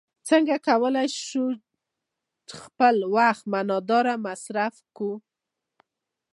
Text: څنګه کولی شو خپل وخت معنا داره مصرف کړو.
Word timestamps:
څنګه 0.29 0.55
کولی 0.67 1.07
شو 1.25 1.43
خپل 2.61 2.95
وخت 3.15 3.43
معنا 3.51 3.77
داره 3.89 4.13
مصرف 4.25 4.75
کړو. 4.95 5.11